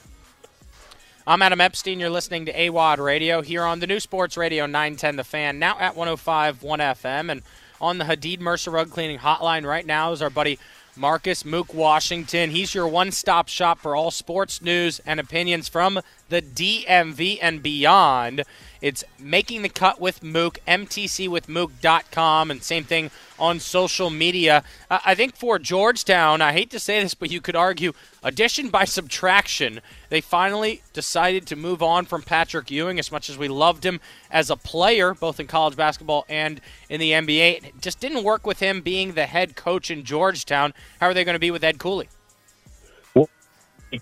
[1.26, 2.00] I'm Adam Epstein.
[2.00, 5.78] You're listening to AWadd Radio here on the new Sports Radio 910 The Fan, now
[5.78, 7.30] at 105 1 FM.
[7.30, 7.42] And
[7.80, 10.58] on the Hadid Mercer Rug Cleaning Hotline right now is our buddy
[10.96, 12.50] Marcus Mook Washington.
[12.50, 17.62] He's your one stop shop for all sports news and opinions from the DMV and
[17.62, 18.42] beyond.
[18.80, 24.62] It's making the cut with Mook, mtcwithmook.com, and same thing on social media.
[24.90, 28.84] I think for Georgetown, I hate to say this, but you could argue addition by
[28.84, 29.80] subtraction.
[30.10, 34.00] They finally decided to move on from Patrick Ewing as much as we loved him
[34.30, 37.64] as a player, both in college basketball and in the NBA.
[37.64, 40.72] It just didn't work with him being the head coach in Georgetown.
[41.00, 42.08] How are they going to be with Ed Cooley?
[43.14, 43.28] Well,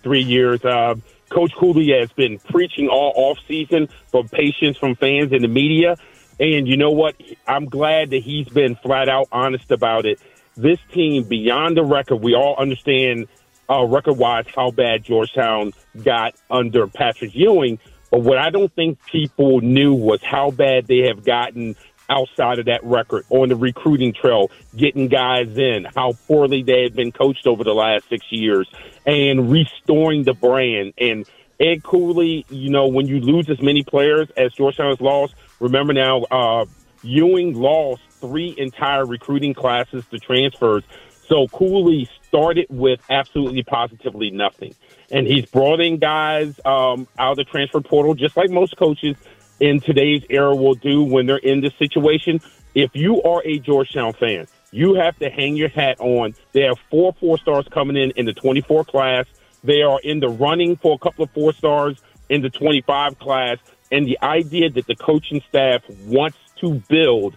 [0.02, 0.64] three years.
[0.64, 0.96] Uh,
[1.30, 5.96] Coach Cooley has been preaching all off season for patience from fans and the media.
[6.38, 7.16] And you know what?
[7.46, 10.20] I'm glad that he's been flat out honest about it.
[10.56, 13.28] This team, beyond the record, we all understand
[13.68, 17.78] uh, record wise how bad Georgetown got under Patrick Ewing.
[18.10, 21.76] But what I don't think people knew was how bad they have gotten
[22.08, 26.94] outside of that record on the recruiting trail, getting guys in, how poorly they had
[26.94, 28.68] been coached over the last six years,
[29.04, 30.94] and restoring the brand.
[30.98, 35.34] And Ed Cooley, you know, when you lose as many players as Georgetown has lost,
[35.60, 36.66] remember now, uh,
[37.02, 40.82] Ewing lost three entire recruiting classes to transfers.
[41.28, 44.74] So Cooley started with absolutely positively nothing.
[45.10, 49.16] And he's brought in guys um, out of the transfer portal, just like most coaches
[49.60, 52.40] in today's era will do when they're in this situation.
[52.74, 56.34] If you are a Georgetown fan, you have to hang your hat on.
[56.52, 59.26] They have four four stars coming in in the 24 class.
[59.64, 63.58] They are in the running for a couple of four stars in the 25 class.
[63.90, 67.36] And the idea that the coaching staff wants to build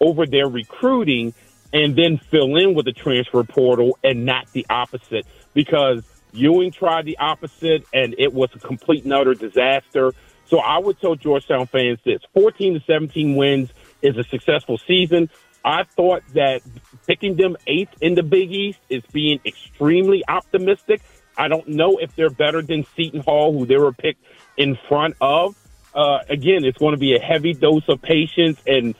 [0.00, 1.34] over their recruiting
[1.72, 7.06] and then fill in with the transfer portal and not the opposite because Ewing tried
[7.06, 10.12] the opposite and it was a complete and utter disaster.
[10.48, 13.70] So I would tell Georgetown fans this 14 to 17 wins
[14.02, 15.28] is a successful season.
[15.64, 16.62] I thought that
[17.06, 21.02] picking them eighth in the Big East is being extremely optimistic.
[21.36, 24.24] I don't know if they're better than Seton Hall, who they were picked
[24.56, 25.56] in front of.
[25.92, 28.94] Uh, again, it's going to be a heavy dose of patience, and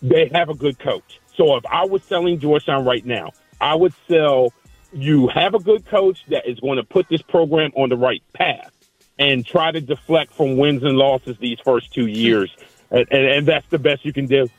[0.00, 1.20] they have a good coach.
[1.36, 4.52] So if I was selling Georgetown right now, I would sell
[4.92, 8.22] you have a good coach that is going to put this program on the right
[8.34, 8.70] path
[9.30, 12.54] and try to deflect from wins and losses these first two years.
[12.90, 14.50] And, and, and that's the best you can do.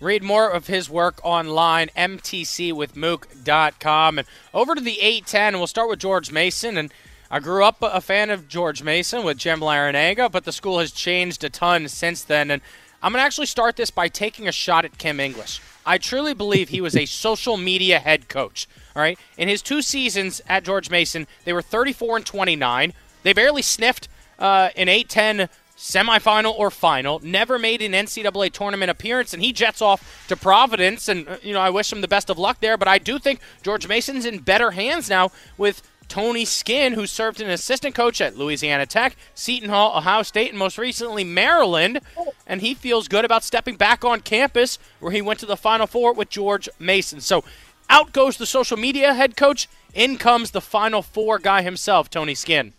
[0.00, 4.18] Read more of his work online, mtcwithmook.com.
[4.18, 6.78] And over to the A10, we'll start with George Mason.
[6.78, 6.90] And
[7.30, 10.90] I grew up a fan of George Mason with Jim Larrañaga, but the school has
[10.90, 12.50] changed a ton since then.
[12.50, 12.62] And
[13.02, 15.60] I'm going to actually start this by taking a shot at Kim English.
[15.84, 18.66] I truly believe he was a social media head coach.
[18.96, 19.18] All right.
[19.36, 22.94] In his two seasons at George Mason, they were 34 and 29.
[23.22, 25.48] They barely sniffed uh, an A10
[25.80, 31.08] semifinal or final, never made an NCAA tournament appearance, and he jets off to Providence.
[31.08, 33.18] And, uh, you know, I wish him the best of luck there, but I do
[33.18, 37.94] think George Mason's in better hands now with Tony Skinn, who served as an assistant
[37.94, 42.00] coach at Louisiana Tech, Seton Hall, Ohio State, and most recently Maryland.
[42.46, 45.86] And he feels good about stepping back on campus where he went to the Final
[45.86, 47.20] Four with George Mason.
[47.20, 47.44] So
[47.88, 49.68] out goes the social media head coach.
[49.94, 52.74] In comes the Final Four guy himself, Tony Skinn.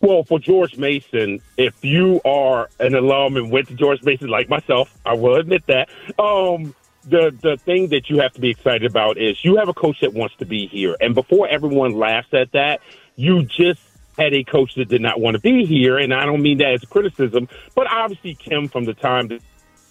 [0.00, 4.48] Well, for George Mason, if you are an alum and went to George Mason like
[4.48, 5.90] myself, I will admit that.
[6.18, 9.74] Um, the the thing that you have to be excited about is you have a
[9.74, 12.80] coach that wants to be here, and before everyone laughs at that,
[13.16, 13.80] you just
[14.18, 16.72] had a coach that did not want to be here, and I don't mean that
[16.72, 19.42] as a criticism, but obviously Kim from the time that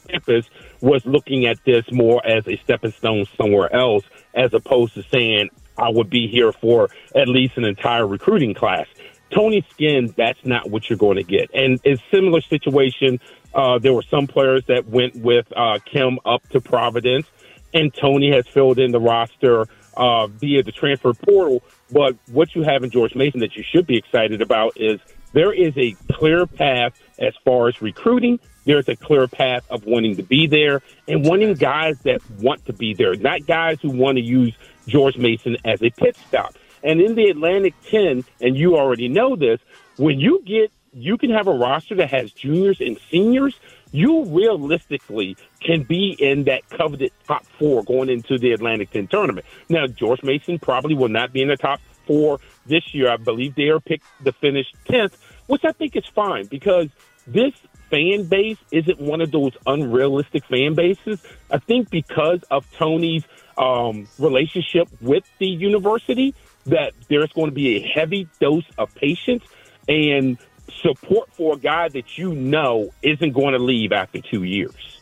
[0.08, 0.50] campus
[0.82, 5.50] was looking at this more as a stepping stone somewhere else, as opposed to saying
[5.78, 8.88] I would be here for at least an entire recruiting class.
[9.32, 11.52] Tony Skinn, that's not what you're going to get.
[11.54, 13.20] And it's similar situation.
[13.54, 17.28] Uh, there were some players that went with uh, Kim up to Providence,
[17.74, 19.66] and Tony has filled in the roster
[19.96, 21.64] uh, via the transfer portal.
[21.92, 25.00] But what you have in George Mason that you should be excited about is
[25.34, 28.40] there is a clear path as far as recruiting.
[28.66, 32.74] There's a clear path of wanting to be there and wanting guys that want to
[32.74, 34.56] be there, not guys who want to use
[34.88, 36.56] George Mason as a pit stop.
[36.84, 39.60] And in the Atlantic 10, and you already know this,
[39.98, 43.60] when you get, you can have a roster that has juniors and seniors,
[43.92, 49.46] you realistically can be in that coveted top four going into the Atlantic 10 tournament.
[49.68, 53.10] Now, George Mason probably will not be in the top four this year.
[53.10, 55.14] I believe they are picked to finish 10th,
[55.48, 56.88] which I think is fine because
[57.28, 57.54] this
[57.90, 61.20] fan base isn't one of those unrealistic fan bases.
[61.52, 63.24] I think because of Tony's
[63.58, 66.34] um, relationship with the university,
[66.70, 69.44] that there's going to be a heavy dose of patience
[69.88, 70.38] and
[70.82, 75.00] support for a guy that you know isn't going to leave after two years.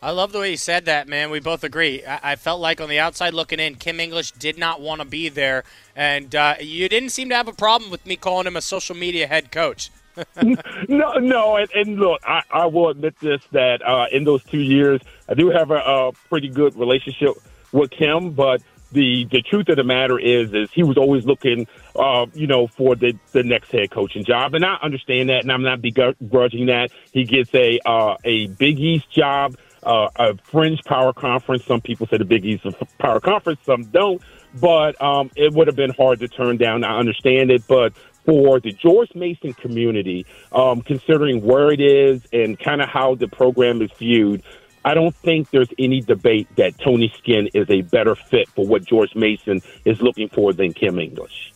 [0.00, 1.30] I love the way you said that, man.
[1.30, 2.04] We both agree.
[2.04, 5.04] I, I felt like on the outside looking in, Kim English did not want to
[5.04, 5.64] be there,
[5.96, 8.94] and uh, you didn't seem to have a problem with me calling him a social
[8.94, 9.90] media head coach.
[10.88, 14.60] no, no, and, and look, I, I, will admit this that uh, in those two
[14.60, 17.34] years, I do have a, a pretty good relationship
[17.72, 21.66] with Kim, but the the truth of the matter is is he was always looking
[21.96, 24.54] uh you know for the the next head coaching job.
[24.54, 26.90] And I understand that and I'm not begrudging that.
[27.12, 31.64] He gets a uh a Big East job uh a fringe power conference.
[31.66, 32.64] Some people say the Big East
[32.98, 33.60] power conference.
[33.66, 34.22] Some don't.
[34.54, 36.84] But um it would have been hard to turn down.
[36.84, 37.66] I understand it.
[37.66, 37.92] But
[38.24, 43.28] for the George Mason community um considering where it is and kind of how the
[43.28, 44.42] program is viewed
[44.84, 48.84] I don't think there's any debate that Tony Skinn is a better fit for what
[48.84, 51.52] George Mason is looking for than Kim English.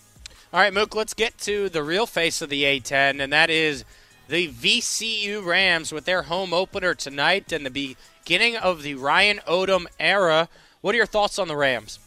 [0.53, 3.85] All right, Mook, let's get to the real face of the A10, and that is
[4.29, 9.87] the VCU Rams with their home opener tonight and the beginning of the Ryan Odom
[9.99, 10.49] era.
[10.81, 11.99] What are your thoughts on the Rams?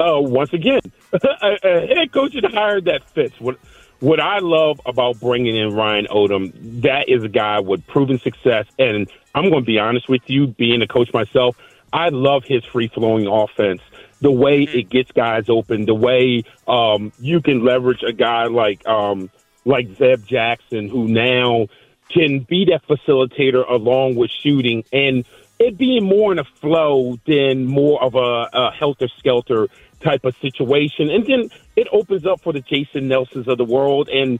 [0.00, 0.80] Uh, once again,
[1.12, 3.38] a, a head coach hired that fits.
[3.40, 3.58] What
[4.00, 8.66] what I love about bringing in Ryan Odom, that is a guy with proven success.
[8.78, 11.56] And I'm going to be honest with you, being a coach myself,
[11.92, 13.82] I love his free flowing offense.
[14.20, 14.78] The way mm-hmm.
[14.78, 19.30] it gets guys open, the way um, you can leverage a guy like um,
[19.64, 21.68] like Zeb Jackson, who now
[22.10, 25.24] can be that facilitator along with shooting, and
[25.58, 29.68] it being more in a flow than more of a, a helter skelter
[30.00, 31.10] type of situation.
[31.10, 34.08] And then it opens up for the Jason Nelsons of the world.
[34.08, 34.38] And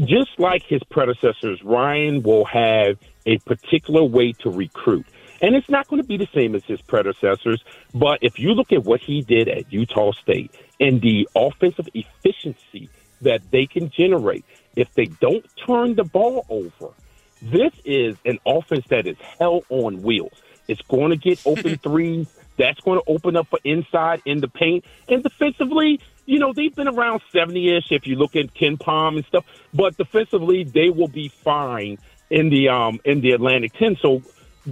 [0.00, 5.06] just like his predecessors, Ryan will have a particular way to recruit.
[5.40, 7.62] And it's not going to be the same as his predecessors.
[7.92, 12.88] But if you look at what he did at Utah State and the offensive efficiency
[13.22, 14.44] that they can generate
[14.76, 16.92] if they don't turn the ball over.
[17.40, 20.32] This is an offense that is hell on wheels.
[20.68, 22.28] It's going to get open threes.
[22.56, 24.84] That's going to open up for inside in the paint.
[25.08, 29.24] And defensively, you know, they've been around 70 ish if you look at KenPom and
[29.26, 29.44] stuff.
[29.74, 31.98] But defensively, they will be fine
[32.32, 33.96] in the um in the Atlantic 10.
[34.00, 34.22] So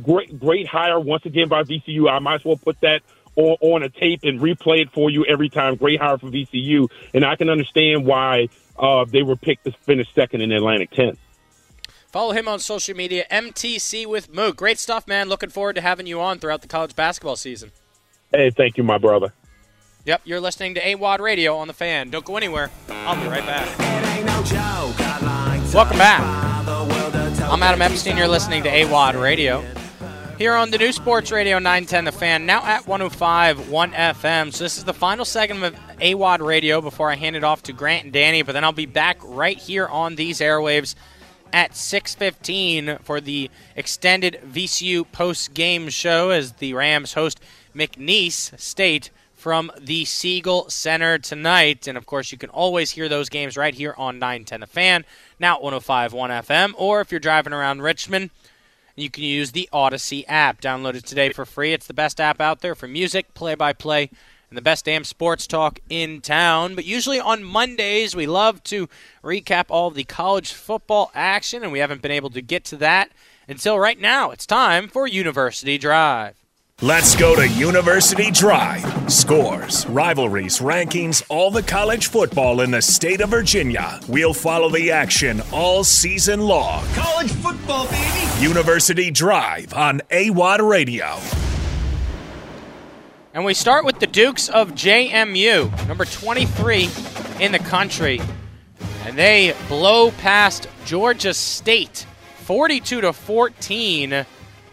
[0.02, 2.10] great great hire once again by VCU.
[2.10, 3.02] I might as well put that
[3.36, 5.76] on, on a tape and replay it for you every time.
[5.76, 6.88] Great hire for VCU.
[7.14, 10.90] And I can understand why uh, they were picked to finish second in the Atlantic
[10.92, 11.16] 10.
[12.08, 14.56] Follow him on social media, MTC with Mook.
[14.56, 15.28] Great stuff, man.
[15.28, 17.70] Looking forward to having you on throughout the college basketball season.
[18.32, 19.32] Hey, thank you, my brother.
[20.06, 22.10] Yep, you're listening to AWadd Radio on the fan.
[22.10, 22.70] Don't go anywhere.
[22.88, 23.68] I'll be right back.
[25.72, 26.99] Welcome back.
[27.50, 28.16] I'm Adam Epstein.
[28.16, 29.64] You're listening to AWadd Radio.
[30.38, 34.54] Here on the new Sports Radio 910 The Fan, now at 105 1 FM.
[34.54, 37.72] So this is the final segment of AWadd Radio before I hand it off to
[37.72, 40.94] Grant and Danny, but then I'll be back right here on these airwaves
[41.52, 47.40] at 6:15 for the extended VCU post-game show as the Rams host
[47.74, 49.10] McNeese State
[49.40, 51.88] from the Siegel Center tonight.
[51.88, 55.04] And of course, you can always hear those games right here on 910 The Fan,
[55.38, 58.28] now at 1051 FM, or if you're driving around Richmond,
[58.96, 60.60] you can use the Audacy app.
[60.60, 61.72] Download it today for free.
[61.72, 64.10] It's the best app out there for music, play by play,
[64.50, 66.74] and the best damn sports talk in town.
[66.74, 68.90] But usually on Mondays, we love to
[69.24, 73.10] recap all the college football action, and we haven't been able to get to that
[73.48, 74.32] until right now.
[74.32, 76.39] It's time for University Drive.
[76.82, 79.12] Let's go to University Drive.
[79.12, 84.00] Scores, rivalries, rankings, all the college football in the state of Virginia.
[84.08, 86.82] We'll follow the action all season long.
[86.94, 88.42] College football, baby!
[88.42, 91.18] University Drive on AWadd Radio.
[93.34, 96.88] And we start with the Dukes of JMU, number 23
[97.40, 98.22] in the country.
[99.04, 102.06] And they blow past Georgia State
[102.38, 104.24] 42 to 14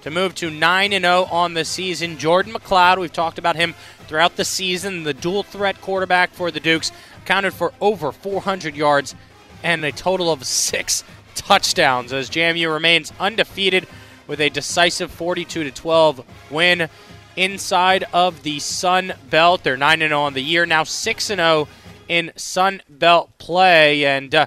[0.08, 2.18] to move to 9 0 on the season.
[2.18, 3.76] Jordan McCloud, we've talked about him
[4.08, 9.16] throughout the season, the dual threat quarterback for the Dukes, accounted for over 400 yards
[9.64, 11.04] and a total of six
[11.36, 13.86] touchdowns as JMU remains undefeated
[14.28, 16.88] with a decisive 42 12 win
[17.36, 19.64] inside of the Sun Belt.
[19.64, 21.68] They're 9 0 on the year, now 6 0
[22.08, 24.06] in Sun Belt play.
[24.06, 24.46] And uh,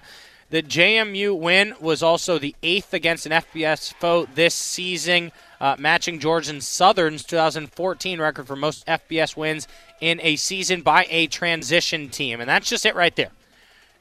[0.50, 6.18] the JMU win was also the eighth against an FBS foe this season, uh, matching
[6.18, 9.68] Georgia Southern's 2014 record for most FBS wins
[10.00, 12.40] in a season by a transition team.
[12.40, 13.30] And that's just it right there.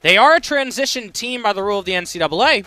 [0.02, 2.64] They are a transition team by the rule of the NCAA,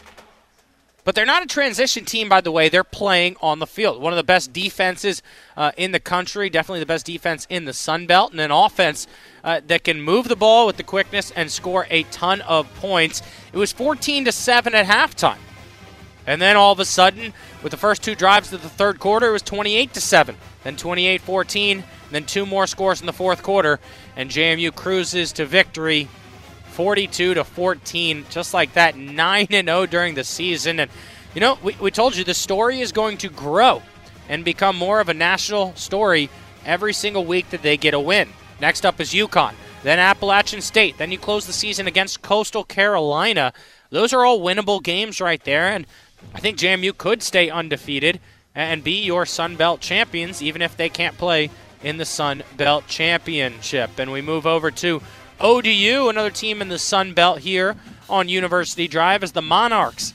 [1.04, 2.70] but they're not a transition team, by the way.
[2.70, 4.02] They're playing on the field.
[4.02, 5.24] One of the best defenses
[5.58, 9.08] uh, in the country, definitely the best defense in the Sun Belt, and an offense
[9.44, 13.24] uh, that can move the ball with the quickness and score a ton of points.
[13.52, 15.40] It was 14 to 7 at halftime.
[16.26, 19.30] And then all of a sudden, with the first two drives of the third quarter,
[19.30, 23.44] it was 28 to 7, then 28 14, then two more scores in the fourth
[23.44, 23.80] quarter,
[24.16, 26.08] and JMU cruises to victory
[26.72, 30.80] 42 to 14, just like that, 9 and 0 during the season.
[30.80, 30.90] And
[31.34, 33.82] you know, we, we told you the story is going to grow
[34.30, 36.30] and become more of a national story
[36.66, 38.30] every single week that they get a win.
[38.62, 43.52] Next up is UConn, then Appalachian State, then you close the season against Coastal Carolina.
[43.90, 45.86] Those are all winnable games right there, and
[46.34, 48.20] I think JMU could stay undefeated
[48.56, 51.50] and be your Sun Belt champions, even if they can't play
[51.84, 53.92] in the Sun Belt Championship.
[53.98, 55.02] And we move over to
[55.40, 57.76] ODU, another team in the Sun Belt here
[58.10, 60.14] on University Drive, as the Monarchs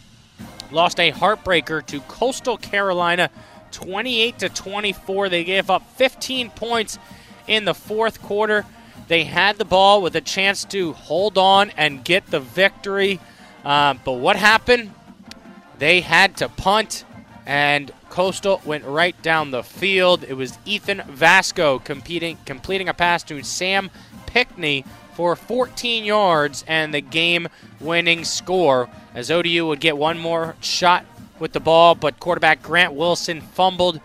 [0.70, 3.30] lost a heartbreaker to Coastal Carolina
[3.72, 5.28] 28 to 24.
[5.28, 6.98] They gave up 15 points
[7.46, 8.64] in the fourth quarter.
[9.08, 13.20] They had the ball with a chance to hold on and get the victory.
[13.64, 14.92] Uh, but what happened?
[15.78, 17.04] They had to punt,
[17.46, 20.24] and Coastal went right down the field.
[20.24, 23.90] It was Ethan Vasko competing, completing a pass to Sam
[24.26, 27.48] Pinckney for 14 yards and the game
[27.80, 31.04] winning score as ODU would get one more shot
[31.38, 34.00] with the ball, but quarterback Grant Wilson fumbled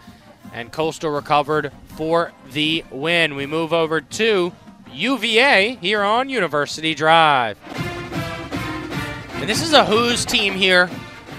[0.54, 3.36] and Coastal recovered for the win.
[3.36, 4.54] We move over to
[4.92, 7.58] UVA here on University Drive.
[9.36, 10.90] And this is a Hoos team here,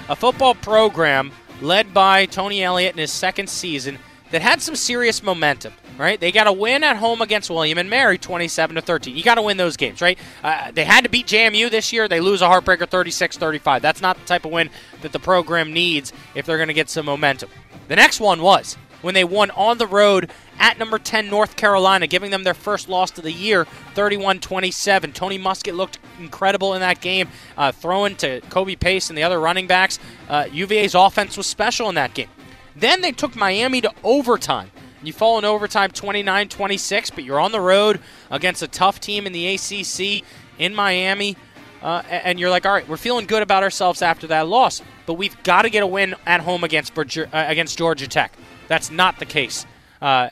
[0.08, 3.98] a football program led by Tony Elliott in his second season
[4.30, 6.18] that had some serious momentum right?
[6.18, 9.16] They got a win at home against William and Mary, 27 to 13.
[9.16, 10.18] You got to win those games, right?
[10.42, 12.08] Uh, they had to beat JMU this year.
[12.08, 13.80] They lose a heartbreaker, 36-35.
[13.80, 14.70] That's not the type of win
[15.02, 17.50] that the program needs if they're going to get some momentum.
[17.88, 22.06] The next one was when they won on the road at number 10 North Carolina,
[22.06, 25.12] giving them their first loss of the year, 31-27.
[25.14, 29.40] Tony Muskett looked incredible in that game, uh, throwing to Kobe Pace and the other
[29.40, 29.98] running backs.
[30.28, 32.28] Uh, UVA's offense was special in that game.
[32.76, 34.70] Then they took Miami to overtime.
[35.02, 38.00] You fall in overtime 29 26, but you're on the road
[38.30, 40.24] against a tough team in the ACC
[40.58, 41.36] in Miami.
[41.82, 45.14] Uh, and you're like, all right, we're feeling good about ourselves after that loss, but
[45.14, 48.32] we've got to get a win at home against uh, against Georgia Tech.
[48.68, 49.66] That's not the case.
[50.00, 50.30] Uh,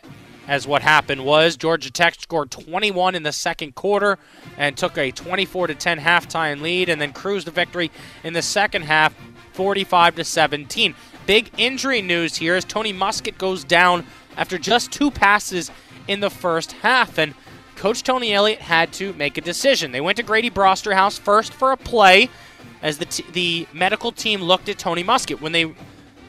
[0.48, 4.18] as what happened was Georgia Tech scored 21 in the second quarter
[4.56, 7.90] and took a 24 to 10 halftime lead, and then cruised to victory
[8.24, 9.14] in the second half,
[9.52, 10.94] 45 to 17.
[11.26, 14.04] Big injury news here as Tony Muskett goes down
[14.36, 15.70] after just two passes
[16.08, 17.34] in the first half, and
[17.76, 19.92] Coach Tony Elliott had to make a decision.
[19.92, 22.28] They went to Grady Brosterhouse first for a play
[22.82, 25.40] as the, t- the medical team looked at Tony Muskett.
[25.40, 25.72] When they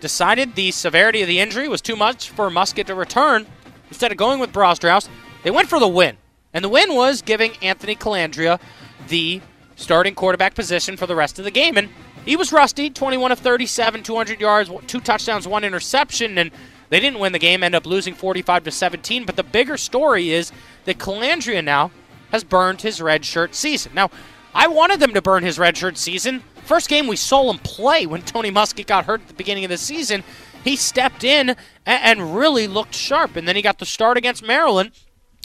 [0.03, 3.47] decided the severity of the injury was too much for Muskett to return,
[3.87, 5.07] instead of going with Brosterhouse,
[5.43, 6.17] they went for the win.
[6.53, 8.59] And the win was giving Anthony Colandrea
[9.07, 9.41] the
[9.77, 11.77] starting quarterback position for the rest of the game.
[11.77, 11.87] And
[12.25, 16.37] he was rusty 21 of 37, 200 yards, two touchdowns, one interception.
[16.37, 16.51] And
[16.89, 19.25] they didn't win the game, end up losing 45 to 17.
[19.25, 20.51] But the bigger story is
[20.83, 21.91] that Colandrea now
[22.31, 23.93] has burned his redshirt season.
[23.95, 24.11] Now,
[24.53, 26.43] I wanted them to burn his redshirt season.
[26.63, 29.69] First game we saw him play when Tony Muskett got hurt at the beginning of
[29.69, 30.23] the season.
[30.63, 31.55] He stepped in
[31.85, 33.35] and really looked sharp.
[33.35, 34.91] And then he got the start against Maryland,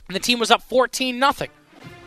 [0.07, 1.33] and the team was up 14 0.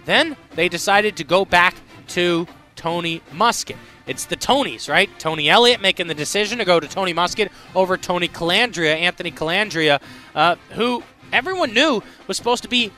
[0.06, 1.76] Then they decided to go back
[2.10, 3.78] to Tony Muskett.
[4.08, 5.10] It's the Tonys, right?
[5.20, 10.02] Tony Elliott making the decision to go to Tony Muskett over Tony Colandrea, Anthony Colandrea,
[10.34, 12.92] uh, who everyone knew was supposed to be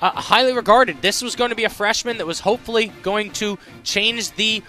[0.00, 1.02] uh, highly regarded.
[1.02, 4.62] This was going to be a freshman that was hopefully going to change the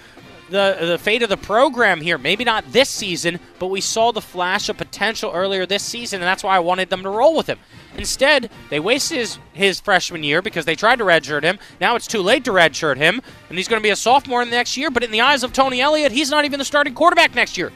[0.50, 2.18] the the fate of the program here.
[2.18, 6.28] Maybe not this season, but we saw the flash of potential earlier this season, and
[6.28, 7.60] that's why I wanted them to roll with him.
[7.98, 11.58] Instead, they wasted his, his freshman year because they tried to redshirt him.
[11.82, 14.50] Now it's too late to redshirt him, and he's going to be a sophomore in
[14.50, 14.92] the next year.
[14.92, 17.72] But in the eyes of Tony Elliott, he's not even the starting quarterback next year.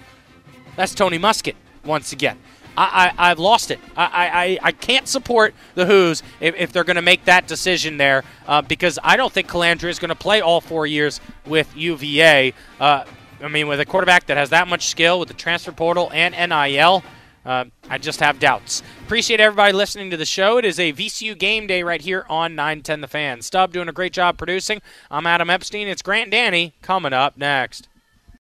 [0.75, 2.37] That's Tony Muskett once again.
[2.77, 3.79] I, I, have lost it.
[3.97, 7.97] I, I, I can't support the Hoos if, if they're going to make that decision
[7.97, 11.75] there uh, because I don't think Colandrea is going to play all four years with
[11.75, 12.53] UVA.
[12.79, 13.03] Uh,
[13.41, 16.33] I mean, with a quarterback that has that much skill with the transfer portal and
[16.33, 17.03] NIL,
[17.45, 18.83] uh, I just have doubts.
[19.03, 20.57] Appreciate everybody listening to the show.
[20.57, 23.41] It is a VCU game day right here on 910 The Fan.
[23.41, 24.81] Stub doing a great job producing.
[25.09, 25.87] I'm Adam Epstein.
[25.87, 27.87] It's Grant Danny coming up next.